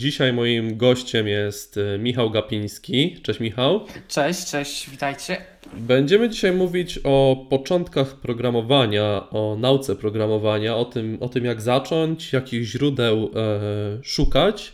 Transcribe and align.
Dzisiaj 0.00 0.32
moim 0.32 0.76
gościem 0.76 1.28
jest 1.28 1.76
e, 1.76 1.98
Michał 1.98 2.30
Gapiński. 2.30 3.16
Cześć 3.22 3.40
Michał. 3.40 3.86
Cześć, 4.08 4.50
cześć, 4.50 4.90
witajcie. 4.90 5.36
Będziemy 5.72 6.28
dzisiaj 6.28 6.52
mówić 6.52 7.00
o 7.04 7.46
początkach 7.50 8.16
programowania, 8.16 9.30
o 9.30 9.56
nauce 9.58 9.96
programowania, 9.96 10.76
o 10.76 10.84
tym, 10.84 11.18
o 11.20 11.28
tym 11.28 11.44
jak 11.44 11.60
zacząć, 11.60 12.32
jakich 12.32 12.64
źródeł 12.64 13.30
e, 13.34 13.60
szukać, 14.02 14.72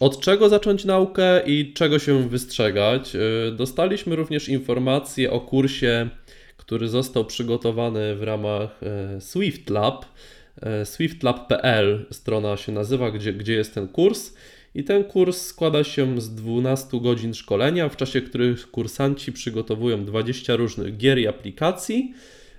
od 0.00 0.20
czego 0.20 0.48
zacząć 0.48 0.84
naukę 0.84 1.42
i 1.46 1.72
czego 1.72 1.98
się 1.98 2.28
wystrzegać. 2.28 3.16
E, 3.16 3.52
dostaliśmy 3.52 4.16
również 4.16 4.48
informacje 4.48 5.30
o 5.30 5.40
kursie, 5.40 6.08
który 6.56 6.88
został 6.88 7.24
przygotowany 7.24 8.14
w 8.14 8.22
ramach 8.22 8.80
e, 8.82 9.20
Swift 9.20 9.70
Lab. 9.70 10.06
E, 10.62 10.86
swiftlab.pl 10.86 12.06
strona 12.10 12.56
się 12.56 12.72
nazywa, 12.72 13.10
gdzie, 13.10 13.32
gdzie 13.32 13.54
jest 13.54 13.74
ten 13.74 13.88
kurs. 13.88 14.34
I 14.74 14.84
ten 14.84 15.04
kurs 15.04 15.46
składa 15.46 15.84
się 15.84 16.20
z 16.20 16.34
12 16.34 17.00
godzin 17.00 17.34
szkolenia, 17.34 17.88
w 17.88 17.96
czasie 17.96 18.20
których 18.22 18.70
kursanci 18.70 19.32
przygotowują 19.32 20.04
20 20.04 20.56
różnych 20.56 20.96
gier 20.96 21.18
i 21.18 21.26
aplikacji, 21.26 22.14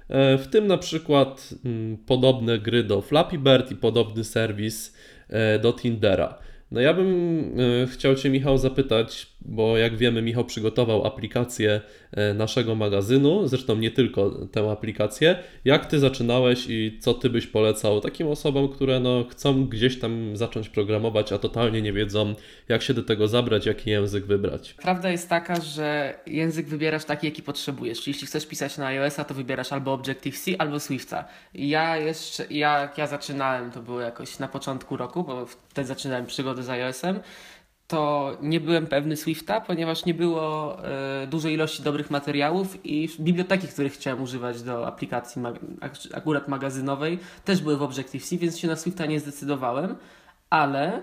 e, 0.09 0.38
w 0.38 0.47
tym 0.47 0.67
na 0.67 0.77
przykład 0.77 1.49
mm, 1.66 1.97
podobne 1.97 2.59
gry 2.59 2.83
do 2.83 3.02
Flappy 3.02 3.38
Bird 3.38 3.71
i 3.71 3.75
podobny 3.75 4.23
serwis 4.23 4.95
e, 5.30 5.59
do 5.59 5.73
Tindera. 5.73 6.50
No 6.71 6.81
ja 6.81 6.93
bym 6.93 7.57
chciał 7.88 8.16
Cię 8.16 8.30
Michał 8.30 8.57
zapytać, 8.57 9.27
bo 9.41 9.77
jak 9.77 9.98
wiemy, 9.98 10.21
Michał 10.21 10.45
przygotował 10.45 11.07
aplikację 11.07 11.81
e, 12.11 12.34
naszego 12.34 12.75
magazynu, 12.75 13.47
zresztą 13.47 13.75
nie 13.75 13.91
tylko 13.91 14.30
tę 14.52 14.71
aplikację. 14.71 15.35
Jak 15.66 15.85
ty 15.85 15.99
zaczynałeś 15.99 16.66
i 16.70 16.97
co 16.99 17.13
ty 17.13 17.30
byś 17.30 17.47
polecał 17.47 18.02
takim 18.02 18.27
osobom, 18.27 18.70
które 18.70 18.99
no, 18.99 19.25
chcą 19.30 19.66
gdzieś 19.66 19.99
tam 19.99 20.38
zacząć 20.38 20.70
programować, 20.70 21.31
a 21.31 21.38
totalnie 21.38 21.81
nie 21.81 21.94
wiedzą, 21.94 22.35
jak 22.70 22.81
się 22.81 22.94
do 22.94 23.03
tego 23.03 23.27
zabrać, 23.27 23.66
jaki 23.66 23.89
język 23.89 24.25
wybrać? 24.25 24.73
Prawda 24.73 25.09
jest 25.09 25.30
taka, 25.30 25.61
że 25.61 26.14
język 26.27 26.67
wybierasz 26.67 27.05
taki, 27.05 27.27
jaki 27.27 27.44
potrzebujesz. 27.44 28.08
Jeśli 28.08 28.27
chcesz 28.27 28.47
pisać 28.47 28.77
na 28.77 28.88
iOS-a, 28.88 29.23
to 29.23 29.33
wybierasz 29.33 29.73
albo 29.73 29.94
Objective-C, 29.94 30.52
albo 30.58 30.80
Swifta. 30.80 31.25
Ja 31.53 31.97
jeszcze, 31.97 32.45
jak 32.49 32.97
ja 32.97 33.08
zaczynałem, 33.08 33.72
to 33.72 33.81
było 33.81 34.02
jakoś 34.02 34.39
na 34.39 34.47
początku 34.47 34.97
roku, 34.97 35.23
bo 35.23 35.45
wtedy 35.45 35.88
zaczynałem 35.88 36.25
przygodę 36.25 36.61
z 36.64 36.70
iOS-em 36.70 37.20
to 37.92 38.38
nie 38.42 38.59
byłem 38.59 38.88
pewny 38.88 39.17
Swifta, 39.17 39.62
ponieważ 39.62 40.06
nie 40.06 40.14
było 40.14 40.78
e, 40.86 41.28
dużej 41.28 41.54
ilości 41.54 41.84
dobrych 41.84 42.12
materiałów 42.12 42.86
i 42.86 43.09
biblioteki, 43.20 43.67
których 43.67 43.94
chciałem 43.94 44.22
używać 44.22 44.62
do 44.62 44.88
aplikacji 44.88 45.42
mag 45.42 45.56
akurat 46.14 46.48
magazynowej, 46.48 47.20
też 47.45 47.62
były 47.62 47.78
w 47.78 47.82
Objective-C, 47.82 48.38
więc 48.38 48.59
się 48.59 48.67
na 48.67 48.76
Swifta 48.76 49.06
nie 49.06 49.20
zdecydowałem, 49.20 49.95
ale 50.50 51.02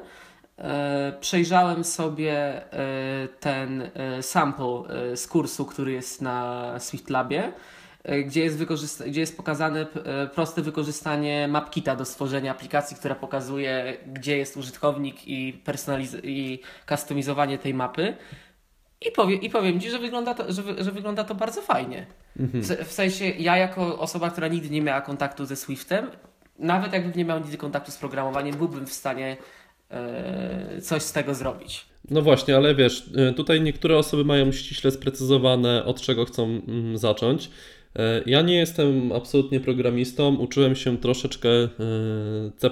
e, 0.59 1.13
przejrzałem 1.21 1.85
sobie 1.85 2.33
e, 2.73 3.29
ten 3.41 3.91
sample 4.21 4.83
z 5.17 5.27
kursu, 5.27 5.65
który 5.65 5.93
jest 5.93 6.23
na 6.23 6.75
Swift 6.79 7.11
Labie 7.11 7.53
gdzie 8.27 8.45
jest, 8.45 8.65
gdzie 9.07 9.21
jest 9.21 9.37
pokazane 9.37 9.81
e, 9.81 10.27
proste 10.27 10.63
wykorzystanie 10.63 11.49
mapkita 11.49 11.97
do 11.97 12.05
stworzenia 12.05 12.51
aplikacji, 12.51 12.97
która 12.97 13.15
pokazuje, 13.15 13.97
gdzie 14.07 14.39
jest 14.39 14.57
użytkownik 14.57 15.29
i, 15.29 15.63
personaliz- 15.67 16.21
i 16.23 16.61
customizowanie 16.89 17.59
tej 17.59 17.75
mapy. 17.75 18.17
I, 19.09 19.13
powie, 19.13 19.37
I 19.37 19.51
powiem 19.51 19.81
Ci, 19.81 19.91
że 19.91 19.99
wygląda 19.99 20.35
to, 20.35 20.53
że, 20.53 20.85
że 20.85 20.93
wygląda 20.93 21.25
to 21.25 21.35
bardzo 21.35 21.63
fajnie. 21.63 22.07
Mhm. 22.41 22.65
W, 22.65 22.89
w 22.89 22.93
sensie, 22.93 23.25
ja 23.25 23.57
jako 23.57 23.99
osoba, 23.99 24.31
która 24.31 24.49
nigdy 24.49 24.71
nie 24.71 24.83
miała 24.83 25.01
kontaktu 25.01 25.47
ze 25.47 25.57
Swiftem, 25.57 26.11
nawet 26.59 26.93
jakbym 26.93 27.13
nie 27.17 27.25
miał 27.25 27.41
nigdy 27.41 27.57
kontaktu 27.57 27.91
z 27.91 27.97
programowaniem, 27.97 28.57
byłbym 28.57 28.87
w 28.87 28.93
stanie 28.93 29.37
e, 29.91 30.81
coś 30.81 31.03
z 31.03 31.13
tego 31.13 31.35
zrobić. 31.35 31.87
No 32.11 32.23
właśnie, 32.23 32.57
ale 32.57 32.75
wiesz, 32.75 33.11
tutaj 33.37 33.61
niektóre 33.61 33.99
osoby 33.99 34.25
mają 34.25 34.53
ściśle 34.53 34.91
sprecyzowane, 34.91 35.85
od 35.85 36.01
czego 36.01 36.25
chcą 36.25 36.45
mm, 36.45 36.99
zacząć. 36.99 37.51
E, 37.97 38.23
ja 38.27 38.43
nie 38.43 38.55
jestem 38.55 39.13
absolutnie 39.13 39.61
programistą, 39.61 40.37
uczyłem 40.37 40.77
się 40.77 40.99
troszeczkę 40.99 41.49
e, 41.49 41.69
C 42.57 42.71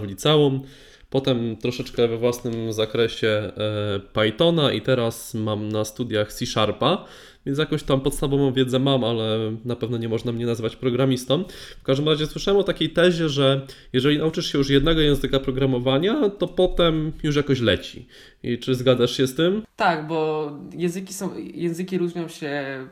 w 0.00 0.02
liceum, 0.02 0.62
potem 1.10 1.56
troszeczkę 1.56 2.08
we 2.08 2.18
własnym 2.18 2.72
zakresie 2.72 3.28
e, 3.28 4.00
Pythona 4.12 4.72
i 4.72 4.80
teraz 4.80 5.34
mam 5.34 5.68
na 5.68 5.84
studiach 5.84 6.32
C 6.32 6.46
Sharpa. 6.46 7.04
Więc 7.46 7.58
jakoś 7.58 7.82
tam 7.82 8.00
podstawową 8.00 8.52
wiedzę 8.52 8.78
mam, 8.78 9.04
ale 9.04 9.52
na 9.64 9.76
pewno 9.76 9.98
nie 9.98 10.08
można 10.08 10.32
mnie 10.32 10.46
nazywać 10.46 10.76
programistą. 10.76 11.44
W 11.80 11.82
każdym 11.82 12.08
razie 12.08 12.26
słyszałem 12.26 12.60
o 12.60 12.64
takiej 12.64 12.90
tezie, 12.90 13.28
że 13.28 13.66
jeżeli 13.92 14.18
nauczysz 14.18 14.52
się 14.52 14.58
już 14.58 14.70
jednego 14.70 15.00
języka 15.00 15.40
programowania, 15.40 16.30
to 16.30 16.48
potem 16.48 17.12
już 17.22 17.36
jakoś 17.36 17.60
leci. 17.60 18.06
I 18.42 18.58
czy 18.58 18.74
zgadzasz 18.74 19.16
się 19.16 19.26
z 19.26 19.34
tym? 19.34 19.62
Tak, 19.76 20.06
bo 20.06 20.50
języki, 20.74 21.14
są, 21.14 21.30
języki 21.38 21.98
różnią 21.98 22.28
się 22.28 22.86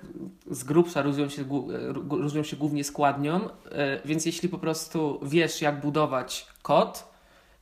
z 0.50 0.64
grubsza, 0.64 1.02
różnią 1.02 1.28
się, 1.28 1.44
różnią 2.10 2.42
się 2.42 2.56
głównie 2.56 2.84
składnią, 2.84 3.40
e, 3.70 4.00
więc 4.04 4.26
jeśli 4.26 4.48
po 4.48 4.58
prostu 4.58 5.20
wiesz, 5.22 5.62
jak 5.62 5.80
budować 5.80 6.46
kod, 6.62 7.13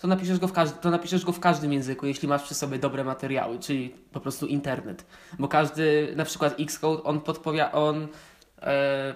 to 0.03 0.09
napiszesz, 0.09 0.39
go 0.39 0.49
w 0.49 0.53
każdy, 0.53 0.81
to 0.81 0.91
napiszesz 0.91 1.25
go 1.25 1.33
w 1.33 1.41
każdym 1.41 1.73
języku, 1.73 2.07
jeśli 2.07 2.29
masz 2.29 2.43
przy 2.43 2.55
sobie 2.55 2.79
dobre 2.79 3.05
materiały, 3.05 3.59
czyli 3.59 3.95
po 4.13 4.21
prostu 4.21 4.47
internet. 4.47 5.07
Bo 5.39 5.49
każdy, 5.49 6.13
na 6.17 6.25
przykład 6.25 6.61
Xcode, 6.61 7.03
on 7.03 7.21
podpowiada, 7.21 7.73
on 7.73 8.09
e, 8.63 9.15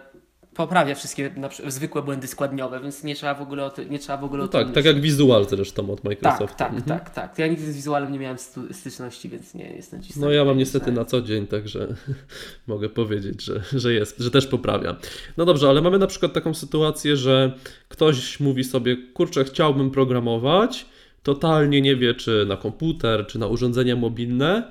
poprawia 0.56 0.94
wszystkie 0.94 1.30
zwykłe 1.66 2.02
błędy 2.02 2.26
składniowe, 2.26 2.80
więc 2.80 3.04
nie 3.04 3.14
trzeba 3.14 3.34
w 3.34 3.42
ogóle 3.42 3.64
o, 3.64 3.70
ty, 3.70 3.86
nie 3.86 3.98
trzeba 3.98 4.18
w 4.18 4.24
ogóle 4.24 4.42
no 4.42 4.48
Tak, 4.48 4.72
tak 4.72 4.84
jak 4.84 5.00
Visual 5.00 5.46
zresztą 5.48 5.90
od 5.90 6.04
Microsoftu. 6.04 6.46
Tak, 6.46 6.58
tak, 6.58 6.68
mhm. 6.68 6.98
tak, 6.98 7.10
tak. 7.10 7.38
Ja 7.38 7.46
nigdy 7.46 7.72
z 7.72 7.76
Visualem 7.76 8.12
nie 8.12 8.18
miałem 8.18 8.36
styczności, 8.72 9.28
więc 9.28 9.54
nie 9.54 9.64
jestem 9.64 10.02
ci 10.02 10.12
No 10.16 10.30
ja 10.30 10.44
mam 10.44 10.58
niestety 10.58 10.92
na 10.92 11.04
co 11.04 11.22
dzień, 11.22 11.46
także 11.46 11.94
mogę 12.66 12.88
powiedzieć, 12.88 13.42
że, 13.42 13.62
że 13.72 13.92
jest, 13.92 14.18
że 14.18 14.30
też 14.30 14.46
poprawia. 14.46 14.96
No 15.36 15.44
dobrze, 15.44 15.68
ale 15.68 15.80
mamy 15.80 15.98
na 15.98 16.06
przykład 16.06 16.32
taką 16.32 16.54
sytuację, 16.54 17.16
że 17.16 17.52
ktoś 17.88 18.40
mówi 18.40 18.64
sobie, 18.64 18.96
kurczę, 19.14 19.44
chciałbym 19.44 19.90
programować, 19.90 20.86
totalnie 21.22 21.82
nie 21.82 21.96
wie, 21.96 22.14
czy 22.14 22.46
na 22.48 22.56
komputer, 22.56 23.26
czy 23.26 23.38
na 23.38 23.46
urządzenia 23.46 23.96
mobilne, 23.96 24.70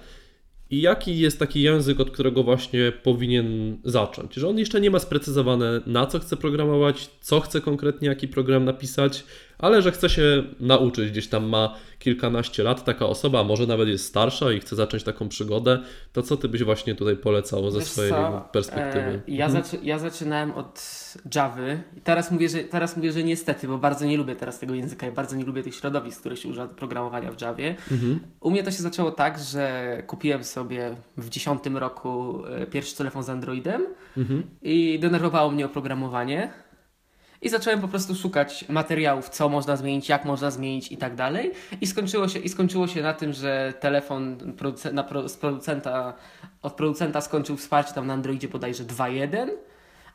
i 0.69 0.81
jaki 0.81 1.19
jest 1.19 1.39
taki 1.39 1.61
język, 1.61 1.99
od 1.99 2.11
którego 2.11 2.43
właśnie 2.43 2.91
powinien 3.03 3.77
zacząć? 3.83 4.33
Że 4.33 4.49
on 4.49 4.57
jeszcze 4.57 4.81
nie 4.81 4.91
ma 4.91 4.99
sprecyzowane, 4.99 5.81
na 5.85 6.05
co 6.05 6.19
chce 6.19 6.37
programować, 6.37 7.09
co 7.21 7.39
chce 7.39 7.61
konkretnie, 7.61 8.07
jaki 8.07 8.27
program 8.27 8.65
napisać, 8.65 9.23
ale 9.57 9.81
że 9.81 9.91
chce 9.91 10.09
się 10.09 10.43
nauczyć, 10.59 11.11
gdzieś 11.11 11.27
tam 11.27 11.45
ma 11.45 11.75
kilkanaście 11.99 12.63
lat 12.63 12.83
taka 12.83 13.05
osoba, 13.05 13.43
może 13.43 13.67
nawet 13.67 13.87
jest 13.87 14.05
starsza 14.05 14.51
i 14.51 14.59
chce 14.59 14.75
zacząć 14.75 15.03
taką 15.03 15.29
przygodę, 15.29 15.79
to 16.13 16.21
co 16.21 16.37
ty 16.37 16.49
byś 16.49 16.63
właśnie 16.63 16.95
tutaj 16.95 17.15
polecał 17.15 17.71
ze 17.71 17.79
Wiesz 17.79 17.87
swojej 17.87 18.11
co? 18.11 18.49
perspektywy? 18.51 19.05
E, 19.05 19.21
ja, 19.27 19.45
mhm. 19.45 19.63
zaczy 19.63 19.77
ja 19.83 19.99
zaczynałem 19.99 20.51
od 20.51 20.83
Javy 21.35 21.83
teraz 22.03 22.31
mówię, 22.31 22.49
że, 22.49 22.59
teraz 22.59 22.97
mówię, 22.97 23.11
że 23.11 23.23
niestety, 23.23 23.67
bo 23.67 23.77
bardzo 23.77 24.05
nie 24.05 24.17
lubię 24.17 24.35
teraz 24.35 24.59
tego 24.59 24.73
języka 24.73 25.07
i 25.07 25.11
bardzo 25.11 25.35
nie 25.35 25.45
lubię 25.45 25.63
tych 25.63 25.75
środowisk, 25.75 26.19
które 26.19 26.37
się 26.37 26.49
używa 26.49 26.67
do 26.67 26.73
programowania 26.73 27.31
w 27.31 27.41
Javie. 27.41 27.75
Mhm. 27.91 28.19
U 28.39 28.51
mnie 28.51 28.63
to 28.63 28.71
się 28.71 28.83
zaczęło 28.83 29.11
tak, 29.11 29.39
że 29.39 30.03
kupiłem 30.07 30.43
sobie 30.43 30.95
w 31.17 31.29
dziesiątym 31.29 31.77
roku 31.77 32.43
e, 32.45 32.67
pierwszy 32.67 32.95
telefon 32.97 33.23
z 33.23 33.29
Androidem 33.29 33.85
mhm. 34.17 34.43
i 34.61 34.99
denerwowało 34.99 35.51
mnie 35.51 35.65
oprogramowanie 35.65 36.49
i 37.45 37.49
zacząłem 37.49 37.81
po 37.81 37.87
prostu 37.87 38.15
szukać 38.15 38.65
materiałów, 38.69 39.29
co 39.29 39.49
można 39.49 39.75
zmienić, 39.75 40.09
jak 40.09 40.25
można 40.25 40.51
zmienić 40.51 40.91
i 40.91 40.97
tak 40.97 41.15
dalej. 41.15 41.51
I 41.81 41.87
skończyło 41.87 42.27
się, 42.27 42.39
i 42.39 42.49
skończyło 42.49 42.87
się 42.87 43.01
na 43.01 43.13
tym, 43.13 43.33
że 43.33 43.73
telefon 43.79 44.37
na, 44.93 45.07
z 45.27 45.37
producenta, 45.37 46.13
od 46.61 46.73
producenta 46.73 47.21
skończył 47.21 47.57
wsparcie 47.57 47.93
tam 47.93 48.07
na 48.07 48.13
Androidzie 48.13 48.47
bodajże 48.47 48.83
2.1, 48.83 49.47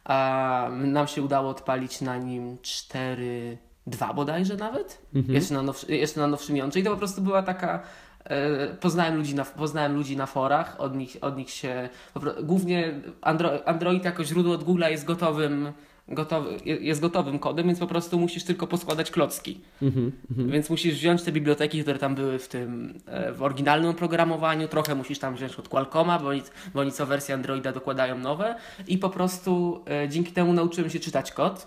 a 0.04 0.68
nam 0.70 1.08
się 1.08 1.22
udało 1.22 1.50
odpalić 1.50 2.00
na 2.00 2.16
nim 2.16 2.56
4.2 2.56 4.14
bodajże 4.14 4.56
nawet, 4.56 5.02
mhm. 5.14 5.34
jeszcze, 5.34 5.54
na 5.54 5.62
nowszy, 5.62 5.97
jeszcze 5.97 6.20
na 6.20 6.26
nowszym 6.26 6.56
jądrze. 6.56 6.80
I 6.80 6.82
to 6.82 6.91
po 6.91 6.97
prostu 6.97 7.22
była 7.22 7.42
taka 7.42 7.82
e, 8.24 8.66
Poznałem 8.68 9.16
ludzi, 9.16 9.34
na, 9.34 9.44
poznałem 9.44 9.94
ludzi 9.94 10.16
na 10.16 10.27
forach, 10.27 10.80
od 10.80 10.97
nich, 10.97 11.16
od 11.21 11.36
nich 11.36 11.50
się. 11.50 11.88
Głównie 12.42 13.00
Andro, 13.22 13.68
Android 13.68 14.04
jako 14.04 14.24
źródło 14.24 14.54
od 14.54 14.65
Google'a 14.65 14.91
jest 14.91 15.04
gotowym 15.04 15.72
gotowy, 16.10 16.57
jest 16.65 17.01
gotowym 17.01 17.39
kodem, 17.39 17.66
więc 17.66 17.78
po 17.78 17.86
prostu 17.86 18.18
musisz 18.18 18.45
tylko 18.45 18.66
poskładać 18.66 19.10
klocki. 19.10 19.60
Mm 19.83 19.95
-hmm. 19.95 20.51
Więc 20.51 20.71
musisz 20.71 20.95
wziąć 20.95 21.22
te 21.22 21.33
biblioteki, 21.33 21.83
które 21.83 21.98
tam 21.98 22.15
były 22.15 22.39
w 22.39 22.48
tym 22.48 22.95
e, 23.07 23.33
w 23.33 23.42
oryginalnym 23.42 23.91
oprogramowaniu, 23.91 24.68
trochę 24.68 24.95
musisz 24.95 25.18
tam 25.18 25.34
wziąć 25.34 25.57
od 25.57 25.68
Qualcomma, 25.68 26.18
bo 26.18 26.28
oni, 26.28 26.42
bo 26.74 26.80
oni 26.80 26.92
co 26.92 27.07
wersję 27.07 27.34
Androida 27.34 27.72
dokładają 27.72 28.18
nowe 28.18 28.54
i 28.89 28.98
po 28.98 29.10
prostu 29.10 29.84
e, 29.91 30.09
dzięki 30.09 30.33
temu 30.33 30.53
nauczyłem 30.53 30.91
się 30.91 31.01
czytać 31.01 31.33
kod. 31.33 31.66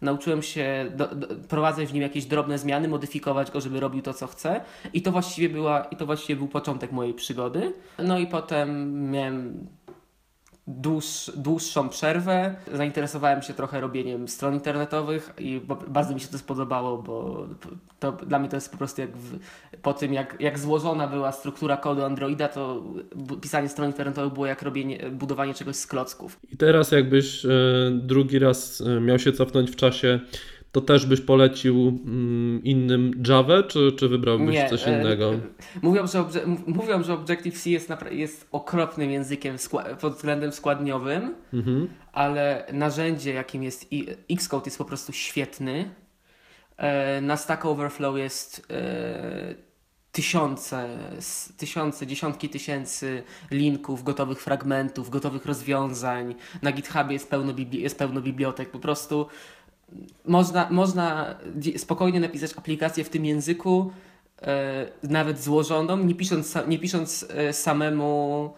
Nauczyłem 0.00 0.42
się 0.42 0.92
do, 0.96 1.14
do, 1.14 1.26
prowadzać 1.48 1.88
w 1.88 1.92
nim 1.92 2.02
jakieś 2.02 2.24
drobne 2.24 2.58
zmiany, 2.58 2.88
modyfikować 2.88 3.50
go, 3.50 3.60
żeby 3.60 3.80
robił 3.80 4.02
to, 4.02 4.14
co 4.14 4.26
chce. 4.26 4.60
I 4.92 5.02
to 5.02 5.12
właściwie 5.12 5.48
była, 5.48 5.84
i 5.84 5.96
to 5.96 6.06
właściwie 6.06 6.36
był 6.36 6.48
początek 6.48 6.92
mojej 6.92 7.14
przygody. 7.14 7.72
No 7.98 8.18
i 8.18 8.26
potem 8.26 9.00
miałem 9.10 9.66
dłuż, 10.78 11.30
dłuższą 11.36 11.88
przerwę. 11.88 12.54
Zainteresowałem 12.72 13.42
się 13.42 13.54
trochę 13.54 13.80
robieniem 13.80 14.28
stron 14.28 14.54
internetowych 14.54 15.32
i 15.38 15.60
bardzo 15.88 16.14
mi 16.14 16.20
się 16.20 16.28
to 16.28 16.38
spodobało, 16.38 17.02
bo 17.02 17.46
to 17.98 18.12
dla 18.12 18.38
mnie 18.38 18.48
to 18.48 18.56
jest 18.56 18.70
po 18.70 18.78
prostu 18.78 19.00
jak 19.00 19.16
w, 19.16 19.38
po 19.82 19.92
tym, 19.92 20.12
jak, 20.14 20.36
jak 20.40 20.58
złożona 20.58 21.08
była 21.08 21.32
struktura 21.32 21.76
kodu 21.76 22.04
Androida, 22.04 22.48
to 22.48 22.82
pisanie 23.40 23.68
stron 23.68 23.88
internetowych 23.88 24.32
było 24.32 24.46
jak 24.46 24.62
robienie, 24.62 25.10
budowanie 25.10 25.54
czegoś 25.54 25.76
z 25.76 25.86
klocków. 25.86 26.40
I 26.52 26.56
teraz 26.56 26.92
jakbyś 26.92 27.44
e, 27.44 27.48
drugi 27.92 28.38
raz 28.38 28.80
e, 28.80 29.00
miał 29.00 29.18
się 29.18 29.32
cofnąć 29.32 29.70
w 29.70 29.76
czasie, 29.76 30.20
to 30.72 30.80
też 30.80 31.06
byś 31.06 31.20
polecił 31.20 32.00
mm, 32.04 32.64
innym 32.64 33.22
Java, 33.28 33.62
czy, 33.62 33.92
czy 33.92 34.08
wybrałbyś 34.08 34.54
Nie, 34.54 34.68
coś 34.68 34.88
e, 34.88 35.00
innego? 35.00 35.34
E, 35.34 35.40
mówią, 35.82 36.06
że, 36.06 36.24
mówią, 36.66 37.02
że 37.02 37.12
Objective-C 37.14 37.70
jest, 37.70 37.90
jest 38.10 38.48
okropnym 38.52 39.10
językiem 39.10 39.56
pod 40.00 40.14
względem 40.14 40.52
składniowym, 40.52 41.34
mhm. 41.52 41.88
ale 42.12 42.66
narzędzie, 42.72 43.32
jakim 43.32 43.62
jest 43.62 43.86
Xcode, 44.30 44.64
jest 44.64 44.78
po 44.78 44.84
prostu 44.84 45.12
świetny. 45.12 45.90
E, 46.76 47.20
na 47.20 47.36
Stack 47.36 47.64
Overflow 47.64 48.18
jest 48.18 48.66
tysiące, 50.12 50.98
tysiące, 51.56 52.06
dziesiątki 52.06 52.48
tysięcy 52.48 53.22
linków, 53.50 54.04
gotowych 54.04 54.42
fragmentów, 54.42 55.10
gotowych 55.10 55.46
rozwiązań. 55.46 56.34
Na 56.62 56.72
GitHubie 56.72 57.12
jest 57.12 57.30
pełno, 57.30 57.52
jest 57.72 57.98
pełno 57.98 58.20
bibliotek. 58.20 58.70
Po 58.70 58.78
prostu 58.78 59.26
można, 60.24 60.68
można 60.70 61.34
spokojnie 61.76 62.20
napisać 62.20 62.52
aplikację 62.56 63.04
w 63.04 63.08
tym 63.08 63.24
języku, 63.24 63.92
e, 64.42 64.86
nawet 65.02 65.40
złożoną, 65.40 65.96
nie 65.96 66.14
pisząc, 66.14 66.54
nie 66.68 66.78
pisząc 66.78 67.26
e, 67.30 67.52
samemu 67.52 68.50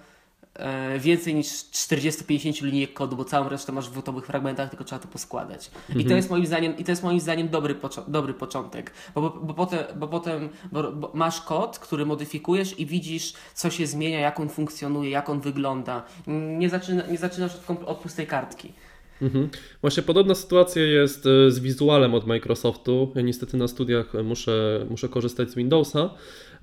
e, 0.54 0.98
więcej 0.98 1.34
niż 1.34 1.46
40-50 1.46 2.62
linijek 2.64 2.92
kodu, 2.92 3.16
bo 3.16 3.24
całą 3.24 3.48
resztę 3.48 3.72
masz 3.72 3.90
w 3.90 3.94
gotowych 3.94 4.26
fragmentach, 4.26 4.70
tylko 4.70 4.84
trzeba 4.84 4.98
to 4.98 5.08
poskładać. 5.08 5.70
Mhm. 5.74 6.00
I 6.00 6.02
to 6.02 6.06
mhm. 6.06 6.16
jest 6.16 6.30
moim 6.30 6.46
zdaniem, 6.46 6.78
i 6.78 6.84
to 6.84 6.92
jest 6.92 7.02
moim 7.02 7.20
zdaniem 7.20 7.48
dobry, 7.48 7.76
dobry 8.08 8.34
początek, 8.34 8.92
bo, 9.14 9.20
bo, 9.20 9.30
bo 9.30 9.54
potem, 9.54 9.78
bo 9.96 10.08
potem 10.08 10.48
bo, 10.72 10.92
bo 10.92 11.10
masz 11.14 11.40
kod, 11.40 11.78
który 11.78 12.06
modyfikujesz 12.06 12.80
i 12.80 12.86
widzisz, 12.86 13.34
co 13.54 13.70
się 13.70 13.86
zmienia, 13.86 14.20
jak 14.20 14.40
on 14.40 14.48
funkcjonuje, 14.48 15.10
jak 15.10 15.28
on 15.28 15.40
wygląda. 15.40 16.02
Nie, 16.26 16.68
zaczyna, 16.68 17.06
nie 17.06 17.18
zaczynasz 17.18 17.52
od, 17.68 17.84
od 17.84 17.98
pustej 17.98 18.26
kartki. 18.26 18.72
Mhm. 19.22 19.48
Właśnie 19.80 20.02
podobna 20.02 20.34
sytuacja 20.34 20.82
jest 20.82 21.26
e, 21.26 21.50
z 21.50 21.58
wizualem 21.58 22.14
od 22.14 22.26
Microsoftu. 22.26 23.12
Ja 23.14 23.22
niestety 23.22 23.56
na 23.56 23.68
studiach 23.68 24.12
muszę, 24.24 24.86
muszę 24.90 25.08
korzystać 25.08 25.50
z 25.50 25.54
Windowsa. 25.54 26.10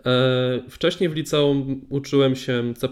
E, 0.05 0.61
wcześniej 0.69 1.09
w 1.09 1.15
liceum 1.15 1.81
uczyłem 1.89 2.35
się 2.35 2.73
C++. 2.77 2.87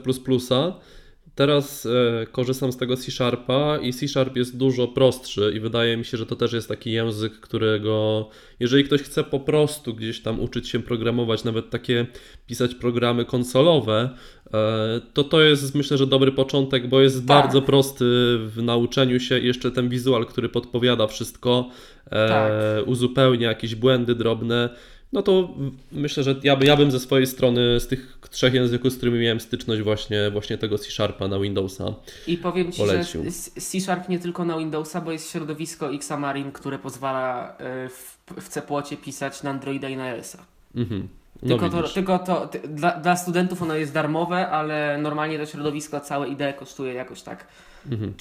Teraz 1.38 1.86
e, 1.86 2.26
korzystam 2.26 2.72
z 2.72 2.78
tego 2.78 2.98
C 2.98 3.12
Sharpa 3.12 3.78
i 3.78 3.94
C 3.94 4.08
Sharp 4.08 4.36
jest 4.36 4.58
dużo 4.58 4.88
prostszy 4.88 5.54
i 5.56 5.60
wydaje 5.60 5.98
mi 5.98 6.06
się, 6.06 6.18
że 6.18 6.26
to 6.26 6.36
też 6.36 6.54
jest 6.54 6.68
taki 6.68 6.92
język, 6.92 7.40
którego 7.40 8.30
jeżeli 8.60 8.84
ktoś 8.84 9.02
chce 9.02 9.24
po 9.24 9.40
prostu 9.40 9.94
gdzieś 9.94 10.22
tam 10.22 10.40
uczyć 10.40 10.70
się 10.70 10.80
programować, 10.80 11.44
nawet 11.44 11.70
takie 11.70 12.06
pisać 12.48 12.76
programy 12.76 13.26
konsolowe, 13.26 14.10
e, 14.54 15.02
to 15.14 15.24
to 15.24 15.42
jest 15.42 15.76
myślę, 15.76 15.98
że 15.98 16.08
dobry 16.08 16.32
początek, 16.32 16.88
bo 16.88 17.02
jest 17.02 17.18
tak. 17.18 17.26
bardzo 17.26 17.62
prosty 17.62 18.06
w 18.40 18.60
nauczeniu 18.64 19.20
się 19.20 19.40
i 19.40 19.46
jeszcze 19.46 19.72
ten 19.72 19.90
wizual, 19.90 20.26
który 20.26 20.50
podpowiada 20.50 21.08
wszystko, 21.08 21.70
e, 22.06 22.28
tak. 22.30 22.52
uzupełnia 22.88 23.48
jakieś 23.48 23.76
błędy 23.76 24.16
drobne 24.16 24.70
no 25.14 25.22
to 25.22 25.50
myślę, 25.92 26.24
że 26.24 26.36
ja, 26.44 26.58
ja 26.62 26.76
bym 26.76 26.92
ze 26.92 27.00
swojej 27.00 27.28
strony 27.28 27.80
z 27.80 27.88
tych 27.88 28.18
trzech 28.30 28.54
języków, 28.54 28.94
z 28.94 28.98
którymi 28.98 29.20
miałem 29.20 29.40
styczność 29.40 29.82
właśnie, 29.82 30.32
właśnie 30.32 30.58
tego 30.58 30.78
C-Sharpa 30.78 31.28
na 31.28 31.40
Windowsa 31.40 31.94
I 32.28 32.38
powiem 32.38 32.72
Ci, 32.72 32.78
polecił. 32.78 33.24
że 33.24 33.32
C-Sharp 33.62 34.10
nie 34.10 34.20
tylko 34.20 34.46
na 34.46 34.58
Windowsa, 34.58 35.02
bo 35.02 35.12
jest 35.12 35.32
środowisko 35.32 35.94
Xamarin, 35.94 36.52
które 36.52 36.80
pozwala 36.80 37.58
e, 37.58 37.90
w, 37.90 38.18
w 38.42 38.50
C-płocie 38.50 38.98
pisać 38.98 39.44
na 39.44 39.50
Androida 39.50 39.90
i 39.90 39.98
na 39.98 40.04
iOS-a. 40.04 40.46
Mhm. 40.76 41.08
No 41.44 41.58
tylko, 41.58 41.70
to, 41.70 41.90
tylko 41.90 42.20
to 42.20 42.50
dla, 42.68 42.92
dla 42.92 43.16
studentów 43.16 43.62
ono 43.62 43.76
jest 43.76 43.94
darmowe, 43.94 44.48
ale 44.48 44.98
normalnie 44.98 45.40
to 45.40 45.46
środowisko, 45.46 46.00
całe 46.00 46.28
idee 46.28 46.54
kosztuje 46.60 46.94
jakoś 46.94 47.22
tak 47.22 47.48
mhm. 47.92 48.14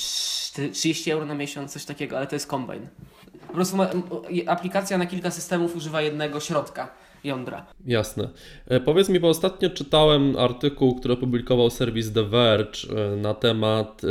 30 0.73 1.11
euro 1.11 1.27
na 1.27 1.35
miesiąc, 1.35 1.73
coś 1.73 1.85
takiego, 1.85 2.17
ale 2.17 2.27
to 2.27 2.37
jest 2.37 2.47
kombine. 2.47 2.89
Po 3.47 3.55
prostu 3.55 3.77
ma, 3.77 3.91
aplikacja 4.47 4.99
na 4.99 5.07
kilka 5.07 5.31
systemów 5.31 5.77
używa 5.77 6.03
jednego 6.03 6.41
środka 6.41 6.89
jądra. 7.25 7.67
Jasne. 7.87 8.29
E, 8.67 8.81
powiedz 8.81 9.09
mi, 9.09 9.21
bo 9.21 9.29
ostatnio 9.29 9.71
czytałem 9.71 10.37
artykuł, 10.37 10.95
który 10.95 11.15
opublikował 11.15 11.71
serwis 11.71 12.13
The 12.13 12.25
Verge 12.25 12.79
e, 12.91 13.17
na 13.17 13.35
temat 13.35 14.03
e, 14.05 14.09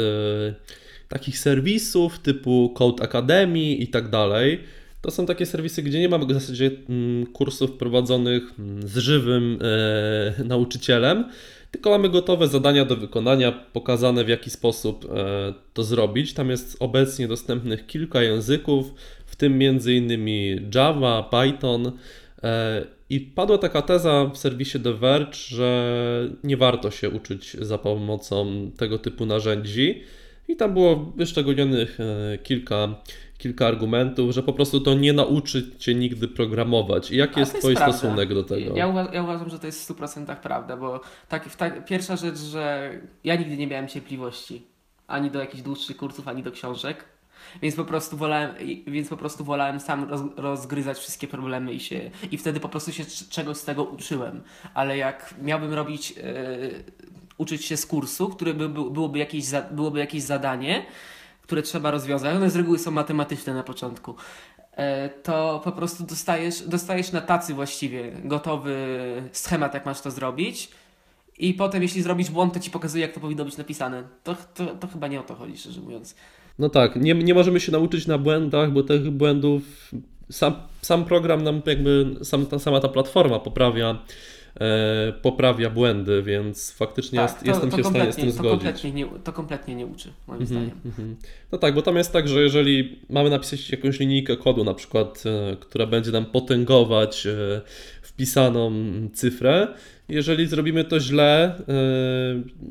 takich 1.10 1.40
serwisów 1.40 2.20
typu 2.20 2.74
Code 2.76 3.04
Academy 3.04 3.60
i 3.60 3.88
tak 3.88 4.10
dalej. 4.10 4.64
To 5.02 5.12
są 5.12 5.26
takie 5.26 5.46
serwisy, 5.46 5.84
gdzie 5.84 6.00
nie 6.00 6.10
ma 6.10 6.18
w 6.18 6.34
zasadzie 6.34 6.72
mm, 6.90 7.26
kursów 7.26 7.72
prowadzonych 7.72 8.44
mm, 8.60 8.88
z 8.88 8.98
żywym 8.98 9.60
e, 9.62 10.44
nauczycielem, 10.54 11.26
tylko 11.76 11.90
mamy 11.90 12.10
gotowe 12.10 12.48
zadania 12.48 12.86
do 12.86 12.96
wykonania, 12.96 13.52
pokazane 13.52 14.24
w 14.24 14.30
jaki 14.30 14.50
sposób 14.50 15.06
e, 15.06 15.54
to 15.74 15.84
zrobić. 15.84 16.34
Tam 16.34 16.50
jest 16.50 16.78
obecnie 16.80 17.28
dostępnych 17.28 17.88
kilka 17.88 18.22
języków, 18.22 18.94
w 19.26 19.36
tym 19.36 19.54
m.in. 19.62 20.30
Java, 20.76 21.30
Python. 21.32 21.92
E, 22.44 22.86
I 23.10 23.20
padła 23.20 23.58
taka 23.58 23.82
teza 23.82 24.26
w 24.26 24.38
serwisie 24.38 24.80
The 24.80 24.94
Verge, 24.94 25.36
że 25.36 26.30
nie 26.44 26.58
warto 26.58 26.92
się 26.92 27.10
uczyć 27.10 27.58
za 27.60 27.78
pomocą 27.78 28.72
tego 28.78 29.00
typu 29.00 29.26
narzędzi. 29.26 30.04
I 30.48 30.56
tam 30.56 30.74
było 30.74 31.14
wyszczególnionych 31.16 32.00
e, 32.00 32.38
kilka, 32.38 32.96
kilka 33.38 33.68
argumentów, 33.68 34.32
że 34.32 34.44
po 34.44 34.54
prostu 34.54 34.80
to 34.80 34.94
nie 34.94 35.14
nauczy 35.14 35.72
cię 35.78 35.96
nigdy 35.96 36.28
programować. 36.28 37.12
I 37.12 37.18
jaki 37.18 37.40
jest, 37.40 37.54
jest 37.54 37.64
Twój 37.64 37.76
prawda. 37.76 37.98
stosunek 37.98 38.34
do 38.34 38.44
tego? 38.44 38.76
Ja, 38.76 38.88
uwa 38.88 39.10
ja, 39.14 39.24
uważam, 39.24 39.50
że 39.50 39.60
to 39.60 39.66
jest 39.66 39.92
w 39.92 39.96
100% 39.96 40.36
prawda, 40.36 40.78
bo 40.78 41.02
tak, 41.30 41.56
tak, 41.56 41.86
pierwsza 41.86 42.16
rzecz, 42.16 42.38
że 42.38 42.92
ja 43.24 43.36
nigdy 43.36 43.58
nie 43.58 43.68
miałem 43.68 43.88
cierpliwości 43.88 44.62
ani 45.08 45.32
do 45.32 45.40
jakichś 45.40 45.64
dłuższych 45.64 45.98
kursów, 45.98 46.28
ani 46.28 46.44
do 46.44 46.52
książek. 46.52 47.06
Więc 47.62 47.76
po 47.76 47.86
prostu 47.86 48.18
wolałem, 48.18 48.56
więc 48.88 49.10
po 49.10 49.18
prostu 49.18 49.44
wolałem 49.44 49.80
sam 49.80 50.10
roz, 50.10 50.22
rozgryzać 50.38 50.98
wszystkie 50.98 51.28
problemy 51.28 51.74
i 51.74 51.80
się 51.80 52.12
i 52.32 52.38
wtedy 52.38 52.60
po 52.60 52.70
prostu 52.70 52.92
się 52.92 53.04
czegoś 53.30 53.58
z 53.58 53.66
tego 53.66 53.84
uczyłem. 53.84 54.42
Ale 54.74 54.98
jak 54.98 55.36
miałbym 55.42 55.74
robić 55.74 56.12
yy, 56.12 56.24
uczyć 57.38 57.66
się 57.66 57.78
z 57.78 57.86
kursu, 57.86 58.30
który 58.30 58.54
by, 58.54 58.70
byłoby, 58.70 59.20
jakieś 59.20 59.46
byłoby 59.72 60.00
jakieś 60.00 60.24
zadanie, 60.24 60.86
które 61.46 61.62
trzeba 61.62 61.92
rozwiązać, 61.92 62.36
one 62.36 62.50
z 62.50 62.56
reguły 62.56 62.80
są 62.80 62.92
matematyczne 62.92 63.54
na 63.54 63.64
początku, 63.64 64.16
e, 64.72 65.10
to 65.10 65.62
po 65.64 65.72
prostu 65.72 66.04
dostajesz, 66.04 66.62
dostajesz 66.68 67.12
na 67.12 67.22
tacy 67.22 67.54
właściwie 67.54 68.12
gotowy 68.24 68.76
schemat, 69.32 69.74
jak 69.74 69.86
masz 69.86 70.02
to 70.02 70.12
zrobić. 70.12 70.70
I 71.38 71.54
potem, 71.54 71.82
jeśli 71.84 72.02
zrobisz 72.02 72.30
błąd, 72.30 72.54
to 72.54 72.60
ci 72.60 72.72
pokazuje, 72.72 73.02
jak 73.02 73.14
to 73.14 73.20
powinno 73.20 73.46
być 73.46 73.58
napisane. 73.58 74.04
To, 74.24 74.36
to, 74.54 74.66
to 74.66 74.88
chyba 74.88 75.08
nie 75.08 75.20
o 75.20 75.24
to 75.24 75.36
chodzi, 75.36 75.58
szczerze 75.58 75.82
mówiąc. 75.82 76.16
No 76.60 76.70
tak, 76.70 76.96
nie, 76.96 77.14
nie 77.14 77.34
możemy 77.34 77.60
się 77.60 77.72
nauczyć 77.72 78.08
na 78.08 78.18
błędach, 78.18 78.72
bo 78.72 78.84
tych 78.84 79.12
błędów 79.12 79.92
sam, 80.32 80.54
sam 80.82 81.06
program 81.06 81.44
nam 81.44 81.62
jakby, 81.66 82.16
sam, 82.24 82.46
ta, 82.46 82.60
sama 82.60 82.80
ta 82.80 82.88
platforma 82.88 83.40
poprawia 83.40 83.98
poprawia 85.22 85.70
błędy, 85.70 86.24
więc 86.24 86.72
faktycznie 86.72 87.20
tak, 87.20 87.30
jest, 87.30 87.40
to, 87.40 87.46
jestem 87.46 87.70
to 87.70 87.78
się 87.78 87.84
w 87.84 87.88
stanie 87.88 88.14
z 88.14 88.16
tym 88.16 88.26
to 88.26 88.32
zgodzić. 88.32 88.52
Kompletnie 88.52 88.92
nie, 88.92 89.06
to 89.24 89.34
kompletnie 89.34 89.76
nie 89.76 89.86
uczy, 89.86 90.14
moim 90.28 90.42
mm 90.42 90.48
-hmm, 90.48 90.52
zdaniem. 90.52 90.80
Mm 90.86 90.98
-hmm. 90.98 91.26
No 91.52 91.58
tak, 91.58 91.76
bo 91.76 91.82
tam 91.82 91.96
jest 91.96 92.14
tak, 92.14 92.28
że 92.28 92.42
jeżeli 92.42 93.00
mamy 93.10 93.30
napisać 93.30 93.70
jakąś 93.70 94.00
linijkę 94.00 94.38
kodu 94.38 94.64
na 94.64 94.74
przykład, 94.74 95.24
e, 95.26 95.56
która 95.56 95.86
będzie 95.86 96.12
nam 96.12 96.26
potęgować 96.26 97.28
e, 97.28 97.62
wpisaną 98.02 98.72
cyfrę, 99.14 99.68
jeżeli 100.10 100.48
zrobimy 100.48 100.84
to 100.84 101.00
źle, 101.00 101.44
e, 101.44 101.64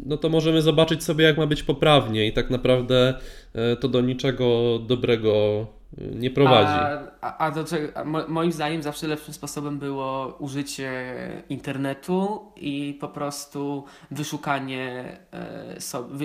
no 0.06 0.16
to 0.16 0.28
możemy 0.28 0.62
zobaczyć 0.62 1.04
sobie, 1.04 1.24
jak 1.24 1.36
ma 1.36 1.46
być 1.46 1.62
poprawnie, 1.62 2.26
i 2.26 2.32
tak 2.32 2.50
naprawdę 2.50 3.14
e, 3.54 3.76
to 3.76 3.88
do 3.88 4.00
niczego 4.00 4.78
dobrego 4.86 5.66
nie 5.98 6.30
prowadzi. 6.30 6.72
A, 7.20 7.36
a, 7.38 7.50
do 7.50 7.64
czego, 7.64 7.98
a 7.98 8.04
moim 8.28 8.52
zdaniem 8.52 8.82
zawsze 8.82 9.06
lepszym 9.06 9.34
sposobem 9.34 9.78
było 9.78 10.36
użycie 10.38 11.14
internetu 11.48 12.52
i 12.56 12.98
po 13.00 13.08
prostu 13.08 13.84
wyszukanie, 14.10 15.16
e, 15.32 15.76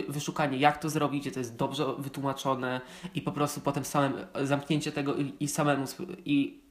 wyszukanie 0.09 0.57
jak 0.57 0.77
to 0.77 0.89
zrobić, 0.89 1.21
gdzie 1.21 1.31
to 1.31 1.39
jest 1.39 1.55
dobrze 1.55 1.85
wytłumaczone 1.97 2.81
i 3.15 3.21
po 3.21 3.31
prostu 3.31 3.61
potem 3.61 3.85
samym 3.85 4.13
zamknięcie 4.41 4.91
tego 4.91 5.15
i, 5.15 5.33
i 5.39 5.47
samemu 5.47 5.85
i 6.25 6.61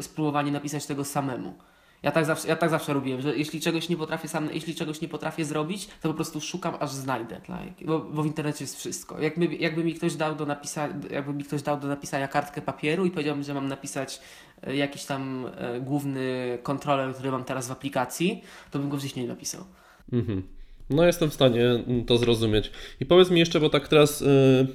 spróbowanie 0.00 0.52
napisać 0.52 0.86
tego 0.86 1.04
samemu. 1.04 1.54
Ja 2.02 2.10
tak 2.10 2.24
zawsze, 2.24 2.48
ja 2.48 2.56
tak 2.56 2.70
zawsze 2.70 2.92
robiłem, 2.92 3.22
że 3.22 3.36
jeśli 3.36 3.60
czegoś 3.60 3.88
nie 3.88 3.96
potrafię 3.96 4.28
sam, 4.28 4.48
jeśli 4.52 4.74
czegoś 4.74 5.00
nie 5.00 5.08
potrafię 5.08 5.44
zrobić, 5.44 5.86
to 5.86 6.08
po 6.08 6.14
prostu 6.14 6.40
szukam 6.40 6.74
aż 6.80 6.90
znajdę, 6.90 7.40
like, 7.48 7.84
bo, 7.84 8.00
bo 8.00 8.22
w 8.22 8.26
internecie 8.26 8.64
jest 8.64 8.78
wszystko. 8.78 9.20
Jakby, 9.20 9.46
jakby 9.46 9.84
mi 9.84 9.94
ktoś 9.94 10.14
dał 10.14 10.34
do 10.34 10.46
napisania, 10.46 10.94
jakby 11.10 11.32
mi 11.32 11.44
ktoś 11.44 11.62
dał 11.62 11.80
do 11.80 11.88
napisania 11.88 12.28
kartkę 12.28 12.62
papieru 12.62 13.06
i 13.06 13.10
powiedział 13.10 13.42
że 13.42 13.54
mam 13.54 13.68
napisać 13.68 14.20
e, 14.62 14.76
jakiś 14.76 15.04
tam 15.04 15.46
e, 15.56 15.80
główny 15.80 16.58
kontroler, 16.62 17.14
który 17.14 17.30
mam 17.30 17.44
teraz 17.44 17.68
w 17.68 17.72
aplikacji, 17.72 18.42
to 18.70 18.78
bym 18.78 18.88
go 18.88 18.96
w 18.96 19.16
nie 19.16 19.26
napisał. 19.26 19.64
Mhm. 20.12 20.42
No 20.90 21.04
jestem 21.04 21.30
w 21.30 21.34
stanie 21.34 21.84
to 22.06 22.18
zrozumieć. 22.18 22.70
I 23.00 23.06
powiedz 23.06 23.30
mi 23.30 23.40
jeszcze, 23.40 23.60
bo 23.60 23.70
tak 23.70 23.88
teraz 23.88 24.20
yy, 24.20 24.66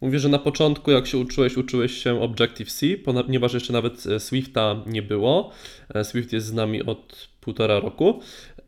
mówię, 0.00 0.18
że 0.18 0.28
na 0.28 0.38
początku 0.38 0.90
jak 0.90 1.06
się 1.06 1.18
uczyłeś, 1.18 1.56
uczyłeś 1.56 2.02
się 2.02 2.20
Objective-C, 2.20 2.96
ponieważ 3.04 3.54
jeszcze 3.54 3.72
nawet 3.72 4.06
e, 4.06 4.20
Swifta 4.20 4.82
nie 4.86 5.02
było. 5.02 5.50
E, 5.94 6.04
Swift 6.04 6.32
jest 6.32 6.46
z 6.46 6.52
nami 6.52 6.82
od 6.82 7.28
półtora 7.40 7.80
roku. 7.80 8.20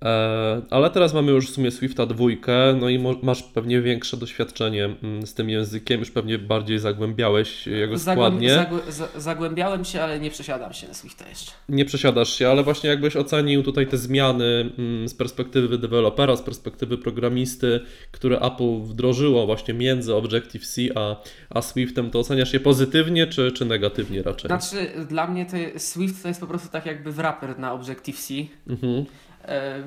E, 0.05 0.63
ale 0.71 0.91
teraz 0.91 1.15
mamy 1.15 1.33
już 1.33 1.51
w 1.51 1.55
sumie 1.55 1.71
Swifta 1.71 2.07
dwójkę, 2.07 2.77
no 2.81 2.89
i 2.89 2.99
masz 3.23 3.43
pewnie 3.43 3.81
większe 3.81 4.17
doświadczenie 4.17 4.85
mm, 4.85 5.27
z 5.27 5.35
tym 5.35 5.51
językiem, 5.51 6.01
już 6.01 6.11
pewnie 6.11 6.39
bardziej 6.39 6.79
zagłębiałeś 6.79 7.67
jego 7.67 7.99
składnie. 7.99 8.55
Zagłę, 8.55 8.81
zagłębiałem 9.17 9.85
się, 9.85 10.03
ale 10.03 10.21
nie 10.21 10.31
przesiadam 10.31 10.73
się 10.73 10.89
na 10.89 10.95
Swifta 10.95 11.29
jeszcze. 11.29 11.53
Nie 11.69 11.85
przesiadasz 11.85 12.39
się, 12.39 12.49
ale 12.49 12.63
właśnie 12.63 12.91
jakbyś 12.91 13.17
ocenił 13.17 13.63
tutaj 13.63 13.87
te 13.87 13.99
zmiany 13.99 14.71
mm, 14.79 15.09
z 15.09 15.15
perspektywy 15.15 15.79
dewelopera, 15.79 16.37
z 16.37 16.43
perspektywy 16.43 16.99
programisty, 16.99 17.81
które 18.13 18.41
Apple 18.41 18.81
wdrożyło 18.81 19.47
właśnie 19.47 19.75
między 19.75 20.15
Objective-C 20.15 20.83
a, 20.95 21.17
a 21.51 21.63
Swiftem, 21.63 22.11
to 22.11 22.19
oceniasz 22.19 22.53
je 22.53 22.61
pozytywnie 22.61 23.27
czy, 23.27 23.53
czy 23.53 23.65
negatywnie 23.65 24.23
raczej? 24.23 24.49
Znaczy, 24.49 24.91
dla 25.09 25.27
mnie 25.27 25.47
to 25.47 25.81
Swift 25.81 26.23
to 26.23 26.29
jest 26.29 26.41
po 26.41 26.47
prostu 26.47 26.69
tak 26.69 26.87
jakby 26.87 27.13
wrapper 27.13 27.59
na 27.59 27.73
Objective-C. 27.73 28.35
Mhm. 28.69 29.05
E, 29.47 29.83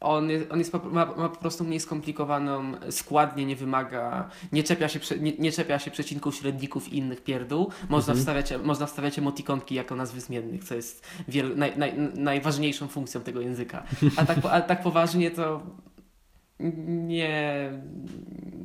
on, 0.00 0.30
jest, 0.30 0.52
on 0.52 0.58
jest, 0.58 0.72
ma, 0.72 1.04
ma, 1.04 1.28
po 1.28 1.36
prostu 1.40 1.64
mniej 1.64 1.80
skomplikowaną 1.80 2.72
składnię, 2.90 3.46
nie 3.46 3.56
wymaga, 3.56 4.28
nie 4.52 4.62
czepia 4.62 4.88
się, 4.88 5.00
nie, 5.20 5.32
nie 5.38 5.52
czepia 5.52 5.78
się 5.78 5.90
przecinków, 5.90 6.36
średników 6.36 6.92
i 6.92 6.96
innych 6.96 7.24
pierdół. 7.24 7.70
Można, 7.88 8.12
mhm. 8.12 8.18
wstawiać, 8.18 8.64
można 8.64 8.86
wstawiać 8.86 9.18
emotikonki 9.18 9.74
jako 9.74 9.96
nazwy 9.96 10.20
zmiennych, 10.20 10.64
co 10.64 10.74
jest 10.74 11.06
wiel, 11.28 11.56
naj, 11.56 11.78
naj, 11.78 11.92
najważniejszą 12.14 12.88
funkcją 12.88 13.20
tego 13.20 13.40
języka. 13.40 13.82
A 14.16 14.26
tak, 14.26 14.38
a 14.50 14.60
tak 14.60 14.82
poważnie 14.82 15.30
to 15.30 15.62
nie, 16.86 17.70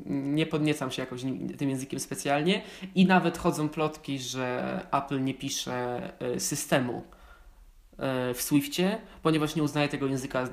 nie 0.05 0.45
podniecam 0.45 0.91
się 0.91 1.01
jakoś 1.01 1.21
tym 1.57 1.69
językiem 1.69 1.99
specjalnie 1.99 2.61
i 2.95 3.05
nawet 3.05 3.37
chodzą 3.37 3.69
plotki, 3.69 4.19
że 4.19 4.79
Apple 4.91 5.23
nie 5.23 5.33
pisze 5.33 6.01
e, 6.19 6.39
systemu 6.39 7.03
w 8.33 8.41
Swiftie, 8.41 8.97
ponieważ 9.23 9.55
nie 9.55 9.63
uznaje 9.63 9.87
tego 9.87 10.07
języka, 10.07 10.43
e, 10.43 10.47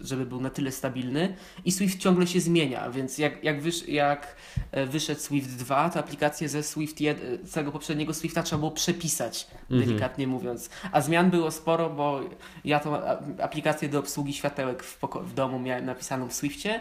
żeby 0.00 0.26
był 0.26 0.40
na 0.40 0.50
tyle 0.50 0.72
stabilny 0.72 1.36
i 1.64 1.72
Swift 1.72 1.98
ciągle 1.98 2.26
się 2.26 2.40
zmienia, 2.40 2.90
więc 2.90 3.18
jak, 3.18 3.44
jak, 3.44 3.62
wysz, 3.62 3.88
jak 3.88 4.36
e, 4.72 4.86
wyszedł 4.86 5.20
Swift 5.20 5.48
2, 5.56 5.90
to 5.90 5.98
aplikację 5.98 6.48
ze 6.48 6.62
Swift 6.62 7.00
1, 7.00 7.46
całego 7.46 7.72
poprzedniego 7.72 8.14
Swifta 8.14 8.42
trzeba 8.42 8.58
było 8.58 8.70
przepisać, 8.70 9.46
mhm. 9.70 9.80
delikatnie 9.80 10.26
mówiąc. 10.26 10.70
A 10.92 11.00
zmian 11.00 11.30
było 11.30 11.50
sporo, 11.50 11.90
bo 11.90 12.20
ja 12.64 12.80
tą 12.80 12.96
aplikację 13.42 13.88
do 13.88 13.98
obsługi 13.98 14.32
światełek 14.32 14.82
w, 14.82 14.98
w 15.22 15.34
domu 15.34 15.58
miałem 15.58 15.84
napisaną 15.84 16.28
w 16.28 16.32
Swiftie 16.32 16.80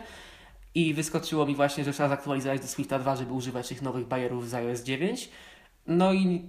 i 0.75 0.93
wyskoczyło 0.93 1.45
mi 1.45 1.55
właśnie, 1.55 1.83
że 1.83 1.93
trzeba 1.93 2.09
zaktualizować 2.09 2.61
do 2.61 2.67
Swifta 2.67 2.99
2, 2.99 3.15
żeby 3.15 3.33
używać 3.33 3.67
tych 3.67 3.81
nowych 3.81 4.07
bajerów 4.07 4.49
z 4.49 4.53
iOS 4.53 4.83
9 4.83 5.29
no 5.89 6.13
i, 6.13 6.41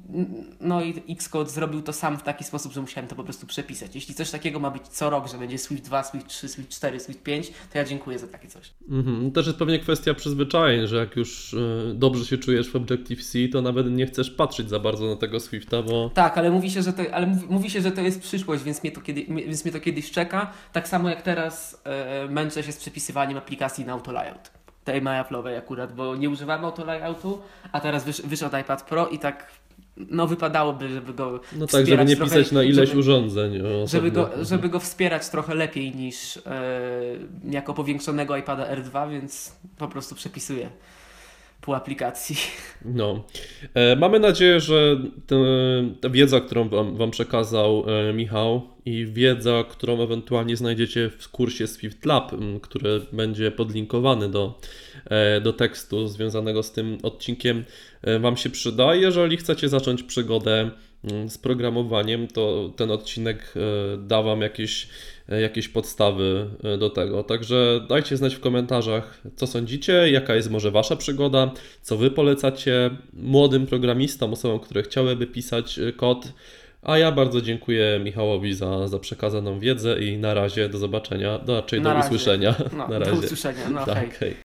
no 0.61 0.83
i 0.83 1.03
Xcode 1.09 1.51
zrobił 1.51 1.83
to 1.83 1.93
sam 1.93 2.19
w 2.19 2.23
taki 2.23 2.45
sposób, 2.45 2.73
że 2.73 2.81
musiałem 2.81 3.09
to 3.09 3.17
po 3.17 3.25
prostu 3.25 3.47
przepisać. 3.47 3.95
Jeśli 3.95 4.15
coś 4.15 4.31
takiego 4.31 4.61
ma 4.61 4.71
być 4.71 4.89
co 4.89 5.11
rok, 5.11 5.29
że 5.29 5.39
będzie 5.39 5.59
Swift 5.59 5.85
2, 5.85 6.05
Swift 6.05 6.27
3, 6.27 6.49
Swift 6.49 6.69
4, 6.69 7.01
Swift 7.01 7.23
5, 7.23 7.53
to 7.73 7.79
ja 7.79 7.85
dziękuję 7.85 8.19
za 8.19 8.27
takie 8.27 8.49
coś. 8.49 8.71
Mhm. 8.91 9.33
Też 9.33 9.47
jest 9.47 9.59
pewnie 9.59 9.79
kwestia 9.79 10.15
przyzwyczajeń, 10.15 10.87
że 10.87 10.97
jak 10.97 11.17
już 11.17 11.55
y, 11.55 11.93
dobrze 11.95 12.25
się 12.25 12.39
czujesz 12.39 12.71
w 12.71 12.77
Objective-C, 12.77 13.39
to 13.53 13.63
nawet 13.63 13.91
nie 13.91 14.07
chcesz 14.07 14.31
patrzeć 14.31 14.69
za 14.69 14.79
bardzo 14.79 15.07
na 15.07 15.17
tego 15.17 15.41
Swifta, 15.41 15.83
bo... 15.83 16.11
Tak, 16.15 16.39
ale 16.39 16.51
mówi 16.51 16.71
się, 16.71 16.83
że 16.83 16.93
to, 16.93 17.03
ale 17.13 17.27
mówi, 17.49 17.71
się, 17.71 17.81
że 17.81 17.93
to 17.93 18.01
jest 18.01 18.21
przyszłość, 18.21 18.63
więc 18.63 18.83
mnie 18.83 18.93
to, 18.93 19.01
kiedy, 19.01 19.25
więc 19.25 19.65
mnie 19.65 19.73
to 19.73 19.81
kiedyś 19.81 20.11
czeka. 20.11 20.53
Tak 20.73 20.89
samo 20.89 21.09
jak 21.09 21.23
teraz 21.23 21.83
e, 21.85 22.29
męczę 22.29 22.63
się 22.63 22.73
z 22.73 22.77
przepisywaniem 22.77 23.39
aplikacji 23.39 23.85
na 23.85 23.93
autolayout 23.93 24.60
tej 24.91 25.03
MyApple'owej 25.03 25.59
akurat, 25.59 25.95
bo 25.95 26.17
nie 26.17 26.31
używamy 26.31 26.67
auto 26.67 26.85
layoutu, 26.85 27.39
a 27.73 27.81
teraz 27.81 28.05
wysz, 28.05 28.23
wyszedł 28.23 28.57
iPad 28.57 28.83
Pro 28.83 29.09
i 29.09 29.19
tak 29.19 29.47
no 29.97 30.27
wypadałoby, 30.27 30.89
żeby 30.89 31.15
go 31.15 31.41
No 31.57 31.67
tak, 31.67 31.87
żeby 31.87 32.05
nie 32.05 32.17
trochę, 32.17 32.37
pisać 32.37 32.53
na 32.53 32.63
ileś 32.63 32.89
żeby, 32.89 33.01
urządzeń. 33.01 33.63
Żeby 33.87 34.11
go, 34.11 34.31
żeby 34.43 34.69
go 34.69 34.81
wspierać 34.81 35.29
trochę 35.29 35.55
lepiej 35.55 35.95
niż 35.95 36.37
e, 36.37 36.41
jako 37.51 37.75
powiększonego 37.75 38.37
iPada 38.37 38.75
R2, 38.75 39.11
więc 39.11 39.57
po 39.79 39.89
prostu 39.89 40.15
przepisuję 40.15 40.71
pół 41.61 41.75
aplikacji. 41.75 42.37
No. 42.85 43.25
E, 43.75 43.97
mamy 43.97 44.19
nadzieję, 44.19 44.61
że 44.61 44.97
ta 46.01 46.09
wiedza, 46.09 46.41
którą 46.41 46.69
wam, 46.69 46.97
wam 46.97 47.11
przekazał 47.11 47.85
e, 48.09 48.13
Michał 48.13 48.63
i 48.85 49.07
wiedza, 49.07 49.65
którą 49.71 50.03
ewentualnie 50.03 50.57
znajdziecie 50.57 51.11
w 51.19 51.29
kursie 51.29 51.67
Swift 51.67 52.05
Lab, 52.05 52.33
który 52.63 53.01
będzie 53.13 53.51
podlinkowany 53.51 54.29
do, 54.29 54.59
e, 55.05 55.41
do 55.41 55.53
tekstu 55.53 56.09
związanego 56.09 56.63
z 56.63 56.73
tym 56.73 56.99
odcinkiem, 57.03 57.65
e, 58.03 58.19
Wam 58.19 58.37
się 58.37 58.51
przyda. 58.51 58.95
Jeżeli 58.95 59.37
chcecie 59.37 59.69
zacząć 59.69 60.03
przygodę 60.03 60.71
z 61.29 61.39
programowaniem, 61.39 62.29
to 62.29 62.73
ten 62.77 62.91
odcinek 62.91 63.55
e, 63.57 63.99
da 63.99 64.23
Wam 64.23 64.41
jakieś 64.41 64.89
jakieś 65.41 65.69
podstawy 65.69 66.47
do 66.79 66.91
tego. 66.91 67.23
Także 67.23 67.87
dajcie 67.89 68.17
znać 68.17 68.35
w 68.35 68.41
komentarzach, 68.41 69.21
co 69.37 69.47
sądzicie, 69.47 70.11
jaka 70.11 70.35
jest 70.35 70.51
może 70.51 70.71
Wasza 70.71 70.97
przygoda, 70.97 71.51
co 71.83 71.97
Wy 71.97 72.11
polecacie 72.11 72.91
młodym 73.13 73.67
programistom, 73.67 74.33
osobom, 74.33 74.61
które 74.61 74.83
chciałyby 74.83 75.27
pisać 75.27 75.81
kod. 75.97 76.33
A 76.83 76.99
ja 76.99 77.13
bardzo 77.13 77.41
dziękuję 77.41 78.01
Michałowi 78.05 78.55
za, 78.55 78.89
za 78.89 78.99
przekazaną 78.99 79.59
wiedzę 79.59 80.01
i 80.01 80.19
na 80.19 80.35
razie 80.35 80.69
do 80.69 80.79
zobaczenia, 80.79 81.39
do, 81.39 81.61
raczej 81.61 81.81
na 81.81 81.91
do 81.91 81.95
razie. 81.95 82.07
usłyszenia. 82.09 82.55
No, 82.73 82.89
na 82.89 82.99
razie. 82.99 83.13
Do 83.13 83.19
usłyszenia, 83.19 83.71
no 83.71 83.87
tak, 83.87 83.99
hej. 83.99 84.11
hej. 84.35 84.50